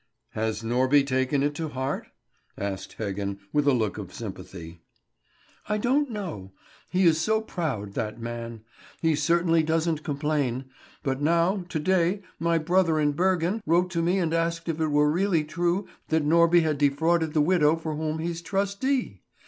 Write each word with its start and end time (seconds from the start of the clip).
"Has 0.31 0.63
Norby 0.63 1.05
taken 1.05 1.43
it 1.43 1.53
to 1.53 1.69
heart?" 1.69 2.07
asked 2.57 2.97
Heggen, 2.97 3.37
with 3.53 3.67
a 3.67 3.71
look 3.73 3.99
of 3.99 4.11
sympathy. 4.11 4.81
"I 5.69 5.77
don't 5.77 6.09
know; 6.09 6.53
he 6.89 7.03
is 7.05 7.21
so 7.21 7.39
proud, 7.39 7.93
that 7.93 8.19
man. 8.19 8.63
He 8.99 9.13
certainly 9.13 9.61
doesn't 9.61 10.01
complain. 10.01 10.65
But 11.03 11.21
now, 11.21 11.65
to 11.69 11.79
day, 11.79 12.23
my 12.39 12.57
brother 12.57 12.99
in 12.99 13.11
Bergen 13.11 13.61
wrote 13.67 13.91
to 13.91 14.01
me 14.01 14.17
and 14.17 14.33
asked 14.33 14.67
if 14.67 14.81
it 14.81 14.87
were 14.87 15.11
really 15.11 15.43
true 15.43 15.87
that 16.07 16.25
Norby 16.25 16.61
had 16.63 16.79
defrauded 16.79 17.35
the 17.35 17.39
widow 17.41 17.75
for 17.75 17.93
whom 17.95 18.17
he's 18.17 18.41
trustee! 18.41 19.21